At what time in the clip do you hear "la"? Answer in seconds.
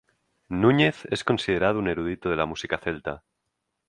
2.35-2.47